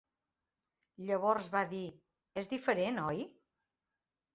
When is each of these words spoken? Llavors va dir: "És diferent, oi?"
Llavors 1.11 1.51
va 1.57 1.63
dir: 1.75 1.85
"És 2.45 2.53
diferent, 2.59 3.03
oi?" 3.07 3.27